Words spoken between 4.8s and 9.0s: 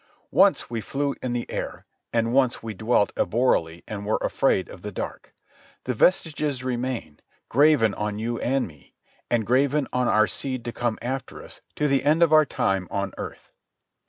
the dark. The vestiges remain, graven on you and me,